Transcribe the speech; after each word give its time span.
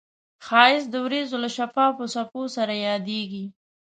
ښایست 0.45 0.87
د 0.91 0.95
وریځو 1.05 1.37
له 1.43 1.49
شفافو 1.57 2.05
څپو 2.13 2.41
سره 2.55 2.73
یادیږي 2.87 3.45